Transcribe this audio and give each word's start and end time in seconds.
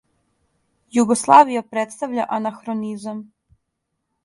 Југославија 0.97 1.63
представља 1.75 2.27
анахронизам! 2.39 3.17